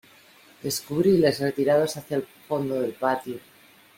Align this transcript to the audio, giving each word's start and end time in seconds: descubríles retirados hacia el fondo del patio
descubríles 0.63 1.39
retirados 1.39 1.95
hacia 1.95 2.17
el 2.17 2.23
fondo 2.47 2.81
del 2.81 2.93
patio 2.93 3.37